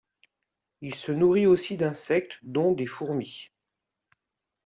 Il 0.81 0.95
se 0.95 1.11
nourrit 1.11 1.45
aussi 1.45 1.77
d'insectes 1.77 2.39
dont 2.41 2.71
des 2.71 2.87
fourmis. 2.87 3.51